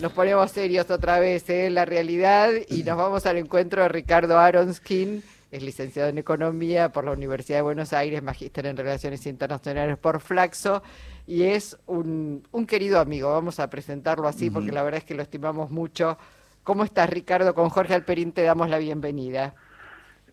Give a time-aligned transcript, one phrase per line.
[0.00, 1.70] nos ponemos serios otra vez en ¿eh?
[1.70, 7.04] la realidad y nos vamos al encuentro de Ricardo Aronskin, es licenciado en Economía por
[7.04, 10.82] la Universidad de Buenos Aires, magíster en Relaciones Internacionales por Flaxo
[11.26, 15.22] y es un, querido amigo, vamos a presentarlo así porque la verdad es que lo
[15.22, 16.16] estimamos mucho.
[16.62, 17.54] ¿Cómo estás Ricardo?
[17.54, 19.54] Con Jorge Alperín te damos la bienvenida.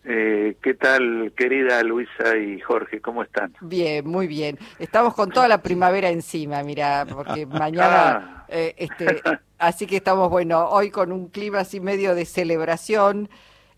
[0.04, 3.00] Eh, ¿Qué tal, querida Luisa y Jorge?
[3.00, 3.54] ¿Cómo están?
[3.60, 4.58] Bien, muy bien.
[4.78, 8.46] Estamos con toda la primavera encima, mira, porque mañana, ah.
[8.48, 9.20] eh, este,
[9.58, 13.28] así que estamos, bueno, hoy con un clima así medio de celebración,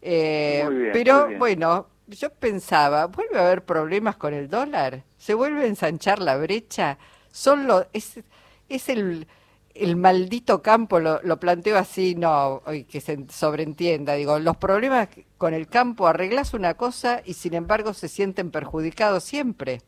[0.03, 5.03] eh, pero bueno, yo pensaba, ¿vuelve a haber problemas con el dólar?
[5.19, 6.99] ¿Se vuelve a ensanchar la brecha?
[7.31, 8.21] Son es,
[8.69, 9.27] es el
[9.73, 15.09] el maldito campo, lo, lo planteo así, no, que se sobreentienda, digo, los problemas
[15.41, 19.79] con el campo arreglas una cosa y sin embargo se sienten perjudicados siempre.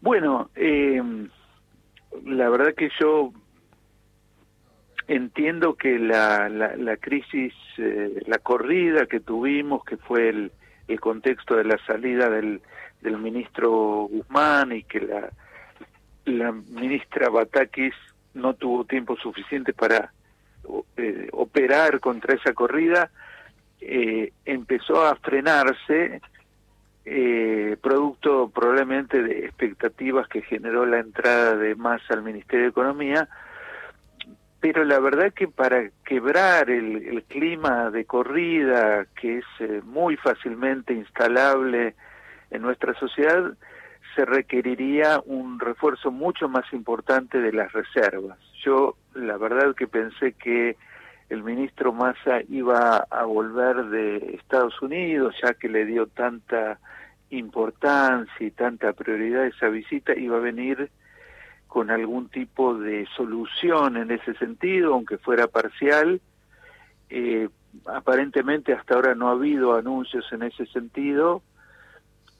[0.00, 1.02] Bueno, eh,
[2.24, 3.32] la verdad que yo
[5.08, 10.52] entiendo que la, la, crisis, eh, la corrida que tuvimos, que fue el,
[10.86, 12.62] el contexto de la salida del,
[13.00, 15.32] del ministro Guzmán y que la
[16.28, 17.94] la ministra Batakis
[18.34, 20.12] no tuvo tiempo suficiente para
[20.96, 23.10] eh, operar contra esa corrida,
[23.80, 26.20] eh, empezó a frenarse,
[27.04, 33.28] eh, producto probablemente de expectativas que generó la entrada de más al Ministerio de Economía,
[34.60, 41.94] pero la verdad que para quebrar el clima de corrida que es muy fácilmente instalable
[42.50, 43.52] en nuestra sociedad,
[44.18, 48.36] se requeriría un refuerzo mucho más importante de las reservas.
[48.64, 50.76] Yo la verdad que pensé que
[51.28, 56.78] el ministro Massa iba a volver de Estados Unidos, ya que le dio tanta
[57.30, 60.90] importancia y tanta prioridad esa visita, iba a venir
[61.66, 66.20] con algún tipo de solución en ese sentido, aunque fuera parcial.
[67.10, 67.48] Eh,
[67.84, 71.42] aparentemente hasta ahora no ha habido anuncios en ese sentido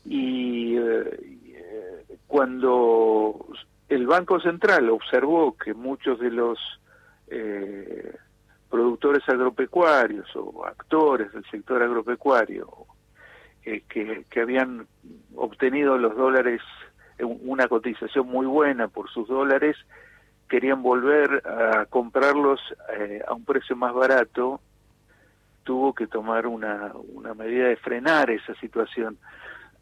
[0.04, 3.46] y, eh, cuando
[3.88, 6.58] el Banco Central observó que muchos de los
[7.28, 8.14] eh,
[8.70, 12.68] productores agropecuarios o actores del sector agropecuario
[13.64, 14.86] eh, que, habían
[15.34, 16.60] obtenido los dólares,
[17.18, 19.76] una cotización muy buena por sus dólares,
[20.48, 22.60] querían volver a comprarlos
[22.96, 24.60] eh, a un precio más barato,
[25.64, 29.18] tuvo que tomar una, una medida de frenar esa situación.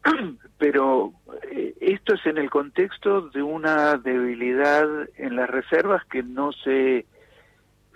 [0.57, 1.13] pero
[1.51, 4.87] eh, esto es en el contexto de una debilidad
[5.17, 7.05] en las reservas que no se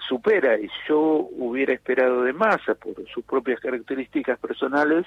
[0.07, 5.05] supera y yo hubiera esperado de masa por sus propias características personales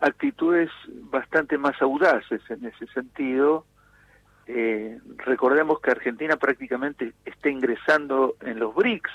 [0.00, 3.64] actitudes bastante más audaces en ese sentido.
[4.48, 9.12] Eh, recordemos que Argentina prácticamente está ingresando en los BRICS,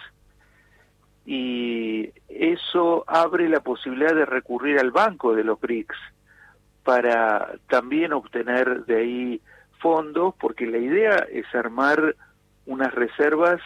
[1.25, 5.97] y eso abre la posibilidad de recurrir al banco de los BRICS
[6.87, 9.41] para también obtener de ahí
[9.81, 12.15] fondos, porque la idea es armar
[12.65, 13.59] unas reservas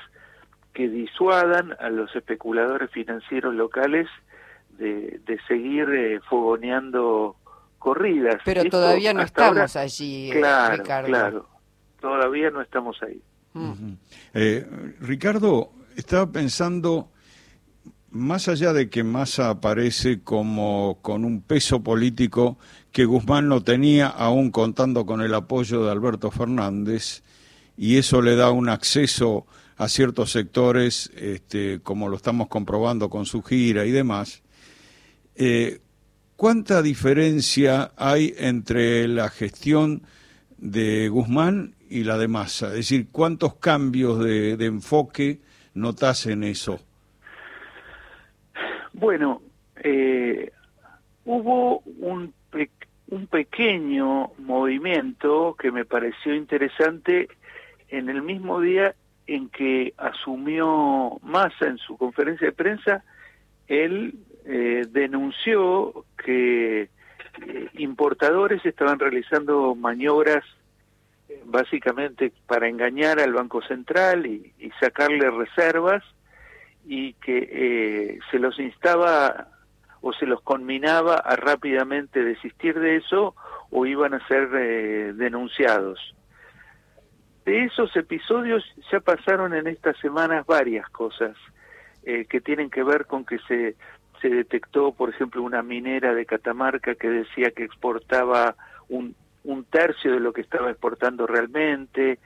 [0.73, 4.07] que disuadan a los especuladores financieros locales
[4.79, 7.35] de, seguir eh, fogoneando
[7.77, 8.41] corridas.
[8.43, 11.49] Pero todavía no estamos allí, eh, claro, Claro,
[11.99, 13.21] todavía no estamos ahí.
[14.33, 14.65] Eh,
[14.99, 17.10] Ricardo, estaba pensando
[18.11, 22.57] más allá de que Massa aparece como con un peso político
[22.91, 27.23] que Guzmán no tenía, aún contando con el apoyo de Alberto Fernández,
[27.77, 33.25] y eso le da un acceso a ciertos sectores, este, como lo estamos comprobando con
[33.25, 34.43] su gira y demás.
[35.35, 35.79] Eh,
[36.35, 40.03] ¿Cuánta diferencia hay entre la gestión
[40.57, 42.67] de Guzmán y la de Massa?
[42.67, 45.41] Es decir, ¿cuántos cambios de, de enfoque
[45.73, 46.81] notas en eso?
[48.93, 49.41] Bueno,
[49.75, 50.51] eh,
[51.25, 52.33] hubo un,
[53.07, 57.29] un pequeño movimiento que me pareció interesante
[57.89, 58.95] en el mismo día
[59.27, 63.03] en que asumió Massa en su conferencia de prensa,
[63.67, 64.15] él
[64.45, 66.89] eh, denunció que eh,
[67.75, 70.43] importadores estaban realizando maniobras
[71.45, 76.03] básicamente para engañar al Banco Central y sacarle reservas
[76.85, 79.47] y que eh, se los instaba
[80.01, 83.35] o se los conminaba a rápidamente desistir de eso
[83.69, 86.15] o iban a ser eh, denunciados.
[87.45, 91.35] De esos episodios ya pasaron en estas semanas varias cosas
[92.03, 93.75] eh, que tienen que ver con que se,
[94.21, 98.55] se detectó, por ejemplo, una minera de Catamarca que decía que exportaba
[98.89, 102.19] un, un tercio de lo que estaba exportando realmente,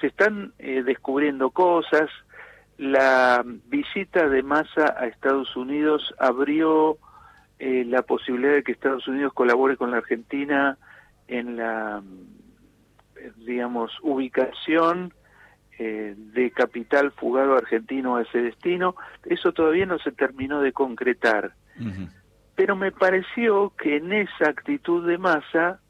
[0.00, 2.10] se están eh, descubriendo cosas.
[2.76, 6.98] La visita de Massa a Estados Unidos abrió
[7.58, 10.76] eh, la posibilidad de que Estados Unidos colabore con la Argentina
[11.28, 12.02] en la,
[13.46, 15.14] digamos, ubicación
[15.78, 18.96] eh, de capital fugado argentino a ese destino.
[19.24, 21.54] Eso todavía no se terminó de concretar.
[22.54, 25.80] Pero me pareció que en esa actitud de masa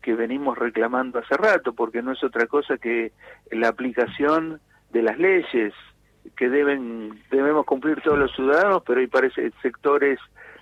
[0.00, 3.12] que venimos reclamando hace rato, porque no es otra cosa que
[3.50, 4.60] la aplicación
[4.92, 5.74] de las leyes
[6.36, 10.18] que deben debemos cumplir todos los ciudadanos, pero hay parece sectores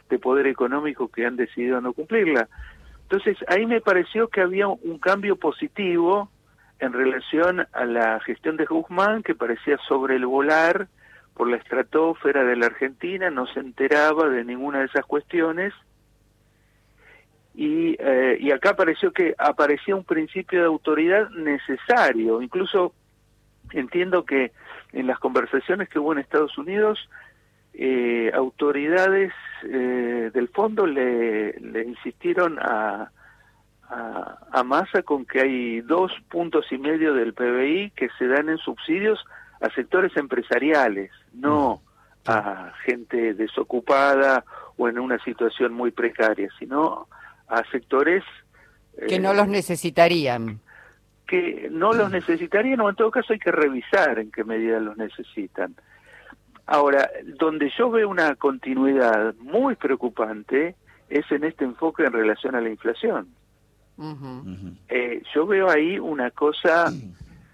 [0.08, 2.48] de poder económico que han decidido no cumplirla.
[3.02, 6.28] Entonces, ahí me pareció que había un cambio positivo
[6.78, 10.88] en relación a la gestión de Guzmán, que parecía sobrevolar
[11.34, 15.72] por la estratosfera de la Argentina, no se enteraba de ninguna de esas cuestiones,
[17.54, 22.42] y, eh, y acá pareció que aparecía un principio de autoridad necesario.
[22.42, 22.92] Incluso
[23.72, 24.52] entiendo que
[24.92, 27.08] en las conversaciones que hubo en Estados Unidos,
[27.74, 29.32] eh, autoridades
[29.64, 33.10] eh, del fondo le, le insistieron a,
[33.88, 38.48] a, a Massa con que hay dos puntos y medio del PBI que se dan
[38.48, 39.22] en subsidios
[39.60, 41.82] a sectores empresariales, no
[42.26, 44.44] a gente desocupada
[44.76, 47.08] o en una situación muy precaria, sino
[47.48, 48.24] a sectores...
[49.08, 50.60] Que no los necesitarían.
[51.26, 54.96] Que no los necesitarían o en todo caso hay que revisar en qué medida los
[54.96, 55.74] necesitan.
[56.66, 60.74] Ahora, donde yo veo una continuidad muy preocupante
[61.08, 63.28] es en este enfoque en relación a la inflación.
[64.88, 66.92] Eh, yo veo ahí una cosa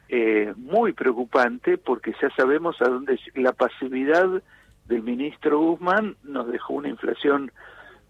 [0.08, 4.42] eh, muy preocupante porque ya sabemos a dónde la pasividad
[4.86, 7.52] del ministro Guzmán nos dejó una inflación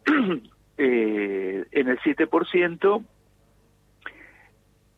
[0.79, 3.05] eh, en el 7%,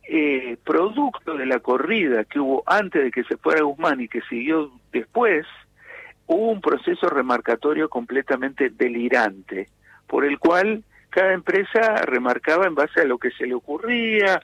[0.08, 4.20] eh, producto de la corrida que hubo antes de que se fuera Guzmán y que
[4.22, 5.46] siguió después,
[6.26, 9.68] hubo un proceso remarcatorio completamente delirante,
[10.06, 10.84] por el cual
[11.14, 14.42] cada empresa remarcaba en base a lo que se le ocurría,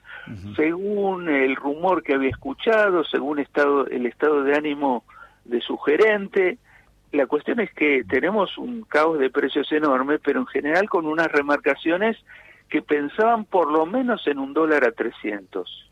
[0.55, 5.03] según el rumor que había escuchado, según estado, el estado de ánimo
[5.43, 6.57] de su gerente.
[7.11, 11.27] La cuestión es que tenemos un caos de precios enorme, pero en general con unas
[11.27, 12.15] remarcaciones
[12.71, 15.89] que pensaban por lo menos en un dólar a 300.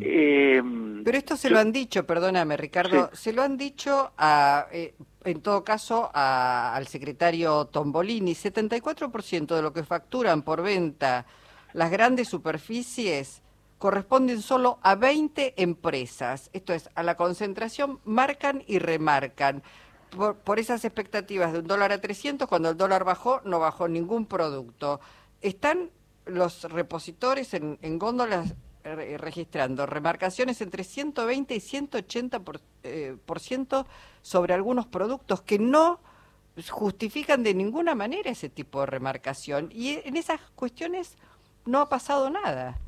[0.00, 0.62] Eh,
[1.04, 4.94] pero esto se lo han dicho, perdóname Ricardo, se lo han dicho a, eh,
[5.24, 11.26] en todo caso al secretario Tombolini, 74% de lo que facturan por venta
[11.72, 13.42] las grandes superficies
[13.78, 16.50] corresponden solo a 20 empresas.
[16.52, 19.62] Esto es, a la concentración marcan y remarcan.
[20.44, 24.24] Por, esas expectativas de un dólar a 300, cuando el dólar bajó, no bajó ningún
[24.26, 25.00] producto.
[25.40, 25.90] Están
[26.26, 28.54] los repositores en, en góndolas
[28.84, 33.86] registrando remarcaciones entre 120 y 180 por, eh, por ciento
[34.22, 36.00] sobre algunos productos que no
[36.70, 39.68] justifican de ninguna manera ese tipo de remarcación.
[39.72, 41.16] Y en esas cuestiones
[41.66, 42.78] no ha pasado nada.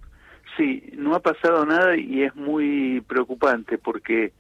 [0.57, 4.33] Sí, no ha pasado nada y es muy preocupante porque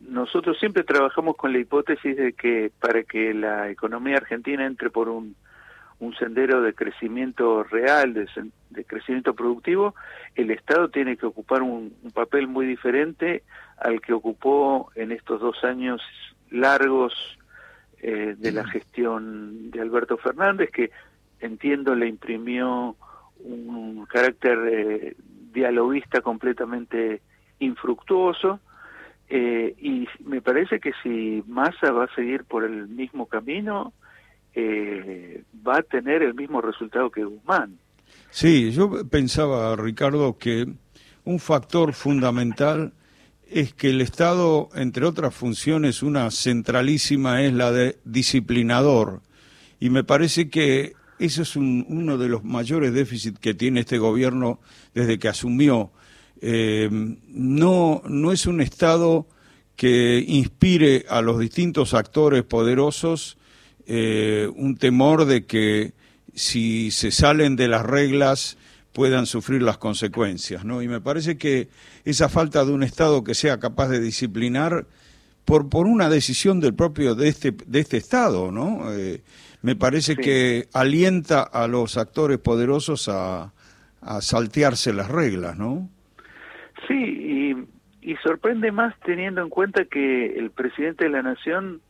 [0.00, 5.08] nosotros siempre trabajamos con la hipótesis de que para que la economía argentina entre por
[5.08, 5.34] un
[6.04, 9.94] un sendero de crecimiento real, de, crecimiento productivo,
[10.34, 13.42] el Estado tiene que ocupar un, papel muy diferente
[13.78, 16.00] al que ocupó en estos dos años
[16.50, 17.12] largos
[18.00, 20.90] eh, de la gestión de Alberto Fernández, que
[21.40, 22.96] entiendo le imprimió
[23.40, 25.16] un carácter eh,
[25.52, 27.22] dialoguista completamente
[27.58, 28.60] infructuoso,
[29.28, 33.92] eh, y me parece que si Massa va a seguir por el mismo camino,
[34.54, 37.78] eh, va a tener el mismo resultado que Guzmán.
[38.30, 40.66] Sí, yo pensaba, Ricardo, que
[41.24, 42.92] un factor fundamental
[43.48, 49.22] es que el Estado, entre otras funciones, una centralísima es la de disciplinador.
[49.80, 54.60] Y me parece que ese es uno de los mayores déficits que tiene este gobierno
[54.94, 55.92] desde que asumió.
[56.40, 56.88] Eh,
[57.28, 59.26] no, no es un Estado
[59.76, 63.38] que inspire a los distintos actores poderosos
[63.86, 65.92] eh, un temor de que
[66.34, 68.58] si se salen de las reglas
[68.92, 70.80] puedan sufrir las consecuencias, ¿no?
[70.80, 71.68] Y me parece que
[72.04, 74.86] esa falta de un Estado que sea capaz de disciplinar
[75.44, 78.92] por, por una decisión del propio de este, de este Estado, ¿no?
[78.92, 79.20] Eh,
[79.62, 83.52] me parece que alienta a los actores poderosos a,
[84.00, 85.88] a saltearse las reglas, ¿no?
[86.86, 91.80] Sí, y, y sorprende más teniendo en cuenta que el presidente de la Nación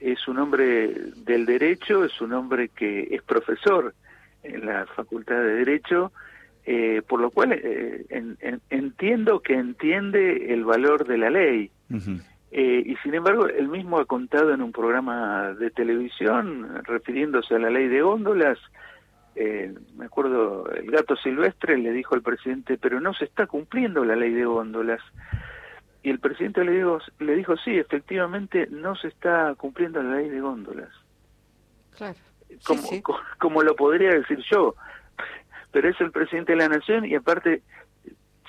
[0.00, 3.94] es un hombre del derecho, es un hombre que es profesor
[4.42, 6.12] en la Facultad de Derecho,
[6.64, 8.04] eh, por lo cual eh,
[8.70, 11.70] entiendo que entiende el valor de la ley.
[12.50, 17.58] Eh, y sin embargo, él mismo ha contado en un programa de televisión, refiriéndose a
[17.58, 18.58] la ley de góndolas,
[19.96, 24.16] me acuerdo, el gato silvestre le dijo al presidente, pero no se está cumpliendo la
[24.16, 25.00] ley de góndolas.
[26.02, 30.28] Y el presidente le dijo, le dijo sí, efectivamente no se está cumpliendo la ley
[30.28, 30.90] de góndolas.
[31.96, 32.18] Claro.
[32.64, 32.82] Como,
[33.38, 34.74] como lo podría decir yo
[35.72, 37.62] pero es el presidente de la nación y aparte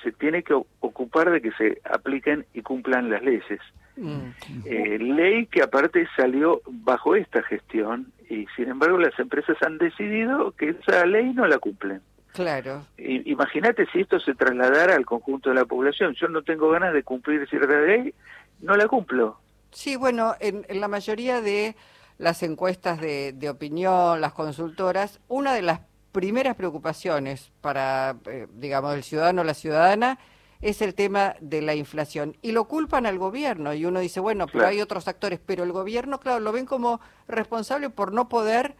[0.02, 3.60] se tiene que ocupar de que se apliquen y cumplan las leyes.
[3.96, 4.30] Mm.
[4.64, 10.52] Eh, ley que aparte salió bajo esta gestión y sin embargo las empresas han decidido
[10.52, 12.00] que esa ley no la cumplen.
[12.32, 12.86] Claro.
[12.96, 16.14] Imagínate si esto se trasladara al conjunto de la población.
[16.14, 18.14] Yo no tengo ganas de cumplir cierta ley,
[18.60, 19.38] no la cumplo.
[19.72, 21.76] Sí, bueno, en, en la mayoría de
[22.18, 25.80] las encuestas de, de opinión, las consultoras, una de las
[26.12, 30.18] primeras preocupaciones para, eh, digamos, el ciudadano o la ciudadana
[30.60, 32.36] es el tema de la inflación.
[32.42, 33.72] Y lo culpan al gobierno.
[33.72, 35.40] Y uno dice, bueno, pero hay otros actores.
[35.44, 38.76] Pero el gobierno, claro, lo ven como responsable por no poder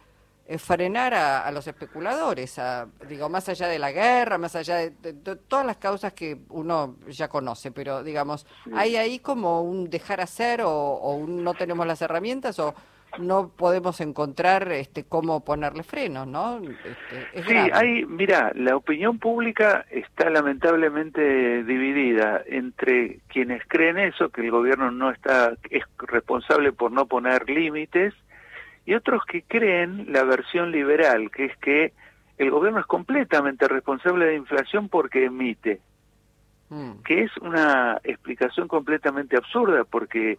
[0.51, 4.91] eh, frenar a, los especuladores, a, digo, más allá de la guerra, más allá de,
[5.47, 7.71] todas las causas que uno ya conoce.
[7.71, 12.59] Pero, digamos, hay ahí como un dejar hacer o, o un no tenemos las herramientas
[12.59, 12.75] o
[13.19, 16.61] no podemos encontrar este, cómo ponerle frenos, ¿no?
[17.33, 24.41] Este, sí, hay, mira, la opinión pública está lamentablemente dividida entre quienes creen eso, que
[24.41, 28.15] el gobierno no está, es responsable por no poner límites,
[28.87, 31.93] y otros que creen la versión liberal, que es que
[32.39, 35.81] el gobierno es completamente responsable de inflación porque emite,
[36.71, 37.03] mm.
[37.05, 40.39] que es una explicación completamente absurda, porque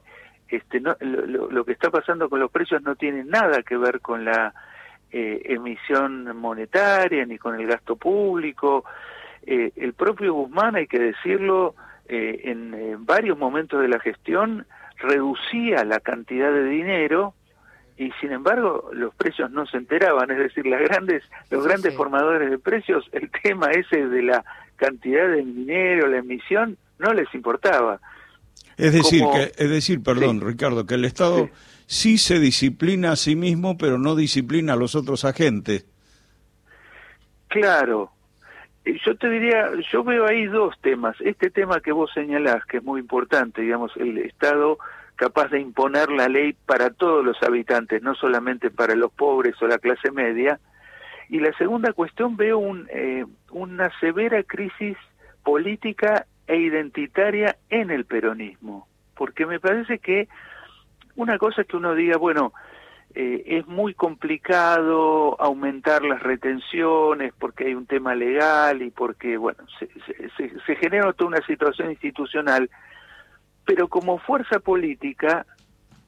[0.50, 4.26] este, no, lo, que está pasando con los precios no tiene nada que ver con
[4.26, 4.54] la
[5.12, 8.84] eh, emisión monetaria ni con el gasto público.
[9.44, 11.76] Eh, el propio Guzmán, hay que decirlo,
[12.08, 14.66] eh, en varios momentos de la gestión
[14.98, 17.34] reducía la cantidad de dinero
[18.02, 22.50] y sin embargo los precios no se enteraban, es decir, las grandes, los grandes formadores
[22.50, 24.44] de precios, el tema ese de la
[24.76, 28.00] cantidad de dinero, la emisión, no les importaba.
[28.76, 31.50] Es decir, que, es decir, perdón, Ricardo, que el Estado
[31.86, 32.18] sí.
[32.18, 35.86] se disciplina a sí mismo, pero no disciplina a los otros agentes.
[37.50, 38.12] Claro.
[38.84, 41.16] Eh, yo te diría, yo veo ahí dos temas.
[41.20, 44.80] Este tema que vos señalás, que es muy importante, digamos, el Estado
[45.22, 49.68] capaz de imponer la ley para todos los habitantes, no solamente para los pobres o
[49.68, 50.60] la clase media.
[51.30, 54.98] Y la segunda cuestión, veo un, eh, una severa crisis
[55.44, 60.28] política e identitaria en el peronismo, porque me parece que
[61.16, 62.52] una cosa es que uno diga, bueno,
[63.14, 69.64] eh, es muy complicado aumentar las retenciones porque hay un tema legal y porque, bueno,
[69.78, 69.88] se,
[70.36, 72.72] se, se genera toda una situación institucional,
[73.74, 75.46] pero como fuerza política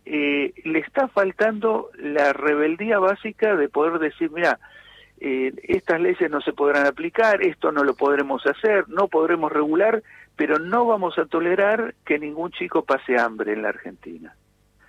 [0.05, 4.59] eh, le está faltando la rebeldía básica de poder decir, mira,
[5.21, 10.03] eh, estas leyes no se podrán aplicar, esto no lo podremos hacer, no podremos regular,
[10.35, 14.35] pero no vamos a tolerar que ningún chico pase hambre en la Argentina.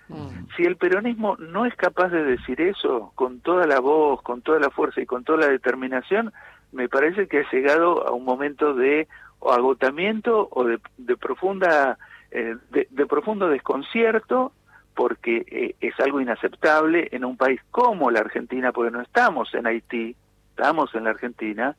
[0.09, 0.49] Mm.
[0.57, 4.59] Si el peronismo no es capaz de decir eso con toda la voz, con toda
[4.59, 6.33] la fuerza y con toda la determinación,
[6.73, 9.07] me parece que ha llegado a un momento de
[9.49, 10.78] agotamiento o de,
[11.16, 11.99] profunda
[12.37, 14.53] eh, de, profundo desconcierto
[14.93, 19.69] porque eh, es algo inaceptable en un país como la Argentina, porque no estamos en
[19.69, 20.17] Haití,
[20.50, 21.76] estamos en la Argentina,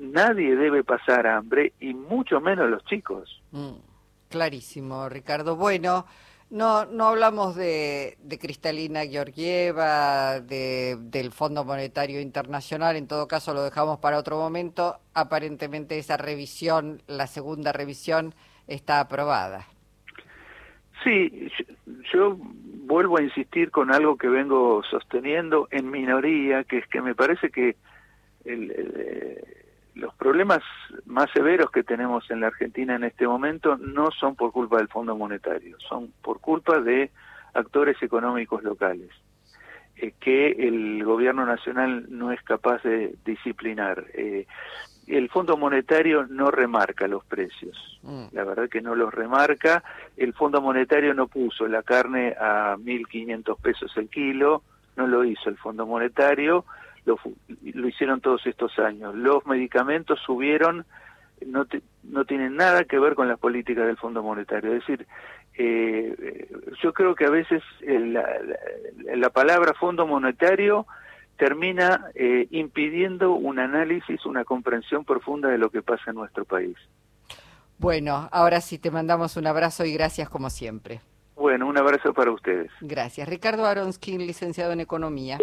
[0.00, 3.40] nadie debe pasar hambre y mucho menos los chicos.
[3.52, 3.76] Mm,
[4.28, 5.54] clarísimo, Ricardo.
[5.54, 6.06] Bueno,
[6.50, 13.54] no, no hablamos de, de Cristalina Georgieva, de, del Fondo Monetario Internacional, en todo caso
[13.54, 14.98] lo dejamos para otro momento.
[15.14, 18.34] Aparentemente esa revisión, la segunda revisión,
[18.68, 19.66] está aprobada.
[21.02, 21.50] Sí,
[22.12, 27.14] yo vuelvo a insistir con algo que vengo sosteniendo en minoría, que es que me
[27.14, 27.76] parece que
[28.44, 29.58] el, eh,
[29.94, 30.60] los problemas
[31.06, 34.88] más severos que tenemos en la Argentina en este momento no son por culpa del
[34.88, 37.10] Fondo Monetario, son por culpa de
[37.54, 39.10] actores económicos locales
[40.00, 44.04] eh, que el gobierno nacional no es capaz de disciplinar.
[44.14, 44.46] Eh,
[45.08, 48.26] el Fondo Monetario no remarca los precios, mm.
[48.32, 49.82] la verdad que no los remarca.
[50.16, 54.62] El Fondo Monetario no puso la carne a 1.500 pesos el kilo,
[54.96, 56.64] no lo hizo el Fondo Monetario
[57.08, 59.14] lo, hicieron todos estos años.
[59.14, 60.84] Los medicamentos subieron,
[61.46, 61.66] no,
[62.04, 64.74] no tienen nada que ver con las políticas del Fondo Monetario.
[64.74, 65.06] Es decir,
[65.54, 66.48] eh,
[66.82, 68.24] yo creo que a veces la,
[69.14, 70.86] la, palabra Fondo Monetario
[71.38, 76.76] termina eh, impidiendo un análisis, una comprensión profunda de lo que pasa en nuestro país.
[77.78, 81.00] Bueno, ahora sí te mandamos un abrazo y gracias como siempre.
[81.36, 82.72] Bueno, un abrazo para ustedes.
[82.80, 83.28] Gracias.
[83.28, 85.38] Ricardo Aronskin, licenciado en Economía.